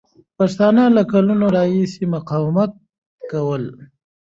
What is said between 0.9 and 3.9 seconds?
له کلونو راهیسې مقاومت کوله.